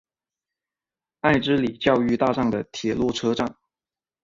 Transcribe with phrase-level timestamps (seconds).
[1.19, 3.55] 爱之里教育大站的铁路车站。